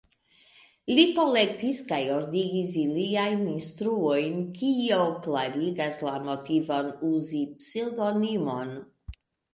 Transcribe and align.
Li 0.91 1.01
kolektis 1.17 1.81
kaj 1.89 1.99
ordigis 2.13 2.73
iliajn 2.85 3.43
instruojn, 3.51 4.41
kio 4.61 4.99
klarigas 5.27 6.01
la 6.09 6.17
motivon 6.27 6.93
uzi 7.11 7.43
pseŭdonimon. 7.61 8.73